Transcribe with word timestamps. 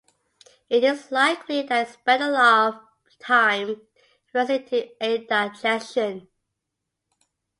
It 0.67 0.83
is 0.83 1.11
likely 1.11 1.61
that 1.61 1.87
it 1.89 1.93
spent 1.93 2.23
a 2.23 2.29
lot 2.31 2.73
of 3.05 3.19
time 3.19 3.81
resting 4.33 4.65
to 4.69 4.89
aid 4.99 5.27
digestion. 5.27 6.27